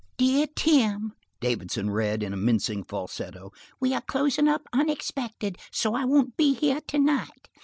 [0.17, 6.05] "Dear Tim," Davidson read, in a mincing falsetto, "We are closing up unexpected, so I
[6.05, 7.47] won't be here tonight.